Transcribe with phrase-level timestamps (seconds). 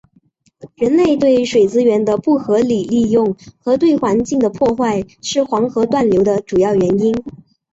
[0.77, 7.13] 人类对水资源的不合理利用和对环境的破坏是黄河断流的主要原因。